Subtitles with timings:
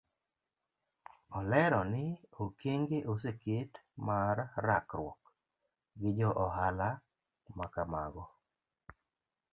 [1.39, 2.05] Olero ni
[2.43, 3.71] okenge oseket
[4.07, 5.19] mar rakruok
[5.99, 6.89] gi jo ohala
[7.57, 8.25] makamago.